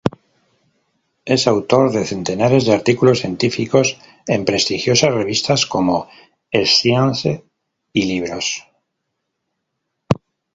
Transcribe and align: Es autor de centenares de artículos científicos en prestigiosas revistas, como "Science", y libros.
Es 1.25 1.45
autor 1.47 1.91
de 1.91 2.05
centenares 2.07 2.65
de 2.65 2.73
artículos 2.73 3.19
científicos 3.19 3.99
en 4.25 4.45
prestigiosas 4.45 5.13
revistas, 5.13 5.67
como 5.67 6.09
"Science", 6.51 7.43
y 7.93 8.05
libros. 8.05 8.65